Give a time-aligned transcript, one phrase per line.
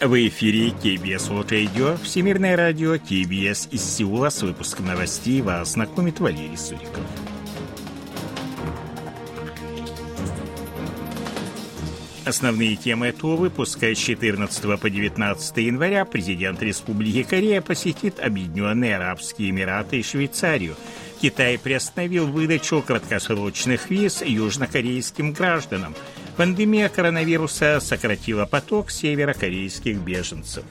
[0.00, 6.18] В эфире KBS World Radio, Всемирное радио, KBS из Сеула с выпуском новостей вас знакомит
[6.18, 7.00] Валерий Суриков.
[12.26, 19.50] Основные темы этого выпуска с 14 по 19 января президент Республики Корея посетит Объединенные Арабские
[19.50, 20.74] Эмираты и Швейцарию.
[21.20, 25.94] Китай приостановил выдачу краткосрочных виз южнокорейским гражданам–
[26.36, 30.64] Пандемия коронавируса сократила поток северокорейских беженцев.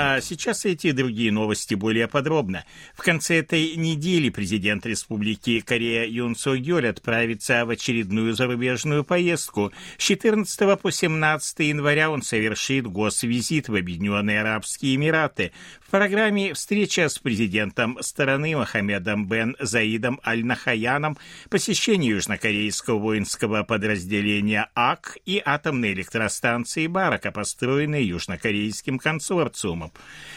[0.00, 2.64] А сейчас эти другие новости более подробно.
[2.94, 9.72] В конце этой недели президент Республики Корея Юн Со Гёль отправится в очередную зарубежную поездку.
[9.96, 15.50] С 14 по 17 января он совершит госвизит в Объединенные Арабские Эмираты.
[15.80, 21.18] В программе встреча с президентом страны Мохаммедом Бен Заидом Аль-Нахаяном,
[21.50, 29.87] посещение южнокорейского воинского подразделения АК и атомной электростанции Барака, построенной южнокорейским консорциумом.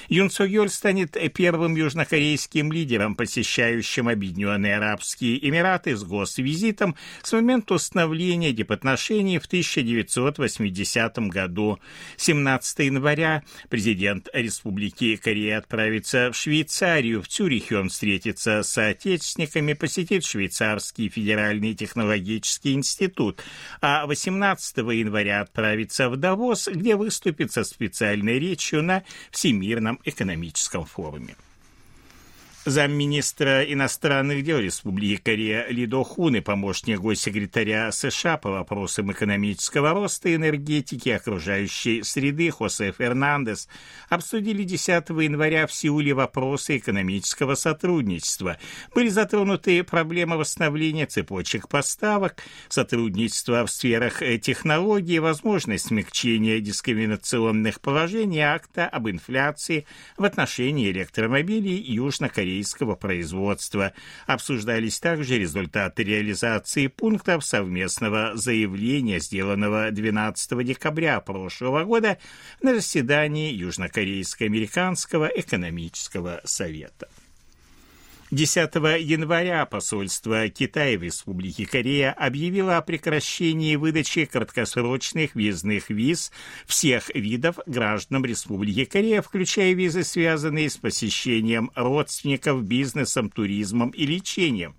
[0.10, 7.76] Юн Со Йоль станет первым южнокорейским лидером, посещающим Объединенные Арабские Эмираты с госвизитом с момента
[7.76, 11.80] установления дипотношений в 1980 году.
[12.18, 17.22] 17 января президент Республики Корея отправится в Швейцарию.
[17.22, 23.42] В Цюрихе он встретится с соотечественниками, посетит Швейцарский федеральный технологический институт,
[23.80, 29.04] а 18 января отправится в Давос, где выступит со специальной речью на
[29.42, 31.36] Всемирном экономическом форуме.
[32.64, 40.30] Замминистра иностранных дел Республики Корея Лидо Хун и помощник госсекретаря США по вопросам экономического роста
[40.30, 43.68] и энергетики окружающей среды Хосе Фернандес
[44.10, 48.60] обсудили 10 января в Сеуле вопросы экономического сотрудничества.
[48.94, 58.88] Были затронуты проблемы восстановления цепочек поставок, сотрудничество в сферах технологий, возможность смягчения дискриминационных положений акта
[58.88, 63.94] об инфляции в отношении электромобилей Южно-Кореи корейского производства.
[64.28, 72.18] Обсуждались также результаты реализации пунктов совместного заявления, сделанного 12 декабря прошлого года
[72.62, 77.08] на заседании Южнокорейско-американского экономического совета.
[78.32, 86.32] 10 января посольство Китая в Республике Корея объявило о прекращении выдачи краткосрочных въездных виз
[86.66, 94.76] всех видов гражданам Республики Корея, включая визы, связанные с посещением родственников, бизнесом, туризмом и лечением.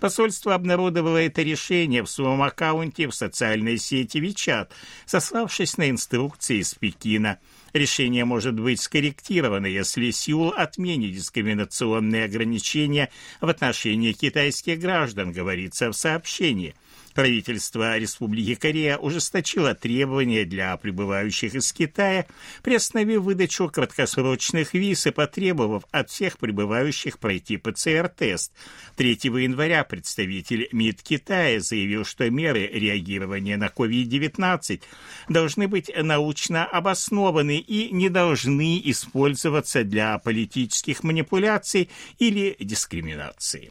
[0.00, 4.68] Посольство обнародовало это решение в своем аккаунте в социальной сети WeChat,
[5.06, 7.38] сославшись на инструкции из Пекина–
[7.74, 13.10] Решение может быть скорректировано, если Сеул отменит дискриминационные ограничения
[13.40, 16.76] в отношении китайских граждан, говорится в сообщении.
[17.14, 22.26] Правительство Республики Корея ужесточило требования для прибывающих из Китая,
[22.62, 28.52] приостановив выдачу краткосрочных виз и потребовав от всех прибывающих пройти ПЦР-тест.
[28.96, 34.82] 3 января представитель МИД Китая заявил, что меры реагирования на COVID-19
[35.28, 43.70] должны быть научно обоснованы и не должны использоваться для политических манипуляций или дискриминации.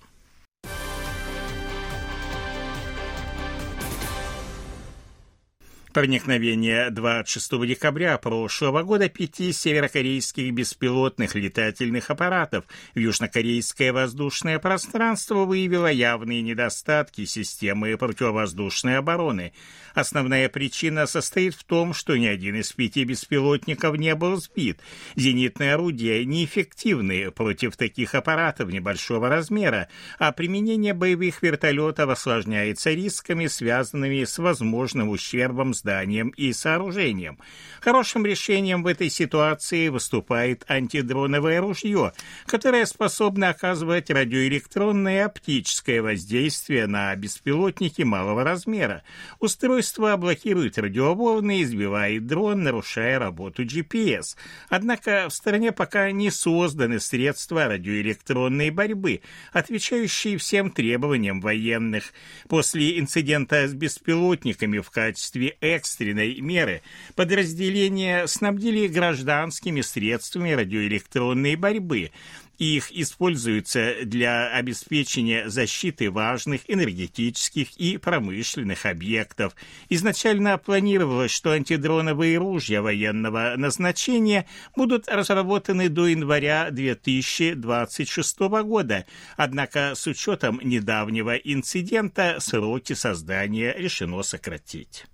[5.93, 12.65] Проникновение 26 декабря прошлого года пяти северокорейских беспилотных летательных аппаратов
[12.95, 19.53] в южнокорейское воздушное пространство выявило явные недостатки системы противовоздушной обороны.
[19.93, 24.79] Основная причина состоит в том, что ни один из пяти беспилотников не был сбит.
[25.15, 34.23] Зенитные орудия неэффективны против таких аппаратов небольшого размера, а применение боевых вертолетов осложняется рисками, связанными
[34.23, 37.37] с возможным ущербом зданиям и сооружениям.
[37.81, 42.13] Хорошим решением в этой ситуации выступает антидроновое ружье,
[42.45, 49.03] которое способно оказывать радиоэлектронное и оптическое воздействие на беспилотники малого размера.
[49.39, 54.37] Устройство блокирует радиоволны избивает дрон, нарушая работу GPS.
[54.69, 59.21] Однако в стране пока не созданы средства радиоэлектронной борьбы,
[59.51, 62.13] отвечающие всем требованиям военных.
[62.47, 66.81] После инцидента с беспилотниками в качестве экстренной меры
[67.15, 72.11] подразделения снабдили гражданскими средствами радиоэлектронной борьбы
[72.59, 79.55] Их используются для обеспечения защиты важных энергетических и промышленных объектов.
[79.89, 84.45] Изначально планировалось, что антидроновые ружья военного назначения
[84.75, 89.05] будут разработаны до января 2026 года,
[89.35, 95.05] однако с учетом недавнего инцидента сроки создания решено сократить.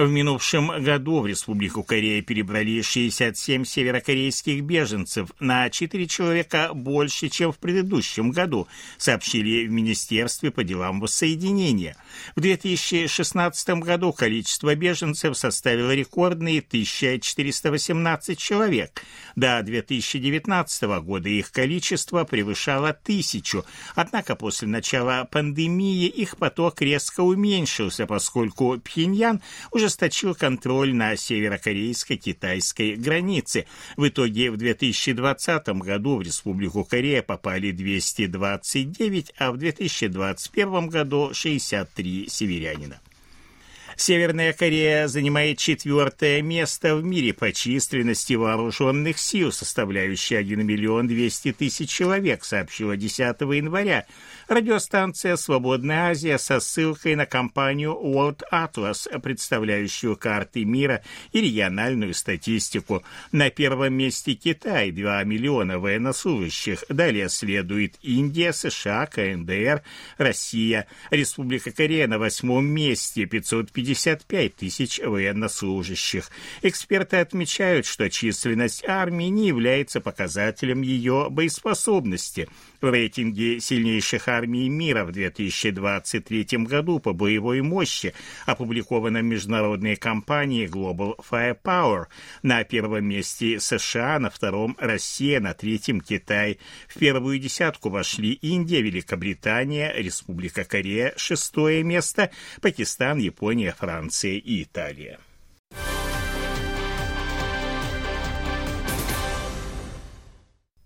[0.00, 7.52] В минувшем году в Республику Корея перебрали 67 северокорейских беженцев, на 4 человека больше, чем
[7.52, 8.66] в предыдущем году,
[8.96, 11.98] сообщили в Министерстве по делам воссоединения.
[12.34, 19.02] В 2016 году количество беженцев составило рекордные 1418 человек.
[19.36, 28.06] До 2019 года их количество превышало тысячу, однако после начала пандемии их поток резко уменьшился,
[28.06, 33.66] поскольку Пхеньян уже ужесточил контроль на северокорейско-китайской границе.
[33.96, 42.28] В итоге в 2020 году в Республику Корея попали 229, а в 2021 году 63
[42.28, 43.00] северянина.
[44.00, 51.52] Северная Корея занимает четвертое место в мире по численности вооруженных сил, составляющей 1 миллион 200
[51.52, 54.06] тысяч человек, сообщила 10 января
[54.50, 61.02] радиостанция «Свободная Азия» со ссылкой на компанию World Atlas, представляющую карты мира
[61.32, 63.04] и региональную статистику.
[63.30, 66.84] На первом месте Китай, 2 миллиона военнослужащих.
[66.88, 69.82] Далее следует Индия, США, КНДР,
[70.18, 70.86] Россия.
[71.10, 73.26] Республика Корея на восьмом месте,
[73.90, 76.30] 555 тысяч военнослужащих.
[76.62, 82.48] Эксперты отмечают, что численность армии не является показателем ее боеспособности.
[82.80, 88.14] В рейтинге сильнейших армий мира в 2023 году по боевой мощи,
[88.46, 92.06] опубликованном международной компанией Global Firepower.
[92.42, 96.58] На первом месте США, на втором Россия, на третьем Китай.
[96.88, 102.30] В первую десятку вошли Индия, Великобритания, Республика Корея, шестое место,
[102.62, 105.18] Пакистан, Япония, Франция и Италия.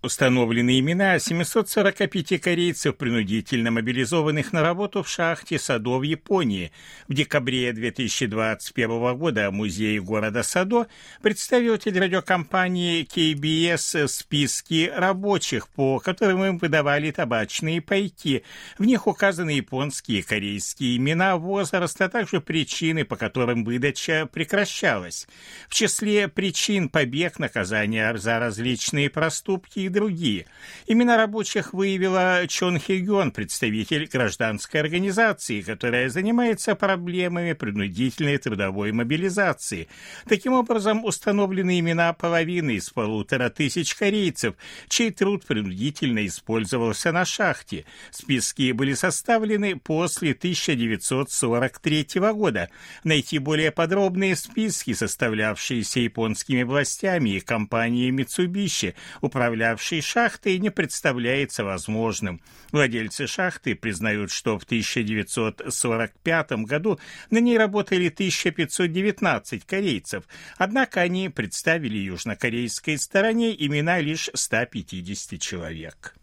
[0.05, 6.71] Установлены имена 745 корейцев, принудительно мобилизованных на работу в шахте Садо в Японии.
[7.07, 10.85] В декабре 2021 года в музее города Садо
[11.23, 18.43] представитель радиокомпании KBS списки рабочих, по которым им выдавали табачные пайки.
[18.77, 25.27] В них указаны японские и корейские имена, возраст, а также причины, по которым выдача прекращалась.
[25.67, 30.45] В числе причин побег, наказания за различные проступки и другие.
[30.85, 39.87] Имена рабочих выявила Чон Хигён, представитель гражданской организации, которая занимается проблемами принудительной трудовой мобилизации.
[40.27, 44.55] Таким образом, установлены имена половины из полутора тысяч корейцев,
[44.89, 47.85] чей труд принудительно использовался на шахте.
[48.11, 52.69] Списки были составлены после 1943 года.
[53.03, 61.63] Найти более подробные списки, составлявшиеся японскими властями и компанией Mitsubishi, управлявшей управлявшей шахтой не представляется
[61.63, 62.41] возможным.
[62.71, 66.99] Владельцы шахты признают, что в 1945 году
[67.29, 70.23] на ней работали 1519 корейцев,
[70.57, 76.15] однако они представили южнокорейской стороне имена лишь 150 человек.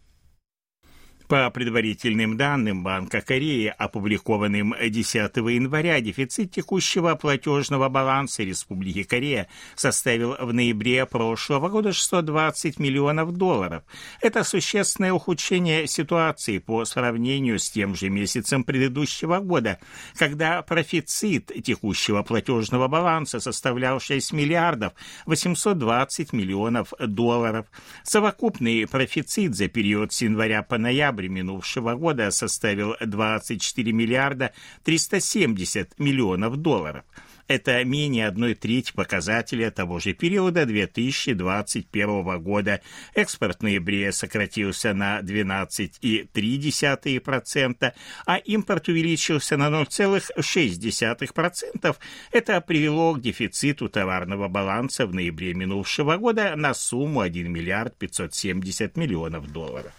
[1.27, 10.35] По предварительным данным Банка Кореи, опубликованным 10 января, дефицит текущего платежного баланса Республики Корея составил
[10.39, 13.83] в ноябре прошлого года 620 миллионов долларов.
[14.21, 19.79] Это существенное ухудшение ситуации по сравнению с тем же месяцем предыдущего года,
[20.15, 24.93] когда профицит текущего платежного баланса составлял 6 миллиардов
[25.25, 27.65] 820 миллионов долларов.
[28.03, 34.51] Совокупный профицит за период с января по ноябрь ноябре минувшего года составил 24 миллиарда
[34.83, 37.03] 370 миллионов долларов.
[37.47, 42.79] Это менее одной трети показателя того же периода 2021 года.
[43.15, 47.93] Экспорт в ноябре сократился на 12,3%,
[48.25, 51.97] а импорт увеличился на 0,6%.
[52.31, 58.95] Это привело к дефициту товарного баланса в ноябре минувшего года на сумму 1 миллиард 570
[58.95, 59.91] миллионов долларов.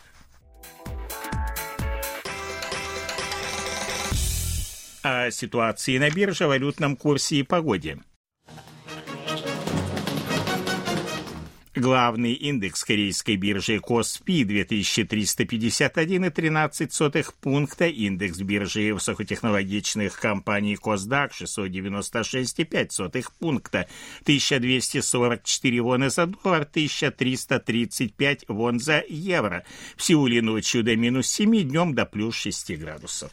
[5.04, 7.98] О ситуации на бирже, валютном курсе и погоде.
[11.76, 23.88] Главный индекс корейской биржи Коспи 2351,13 пункта, индекс биржи высокотехнологичных компаний Косдак 696,5 пункта,
[24.22, 29.64] 1244 вона за доллар, 1335 вон за евро.
[29.96, 33.32] В Сеуле ночью до минус 7, днем до плюс 6 градусов.